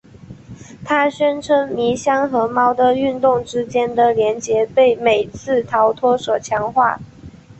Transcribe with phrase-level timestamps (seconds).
[0.83, 6.99] 他宣称迷箱和猫的运动之间的联结被每次逃脱所强化。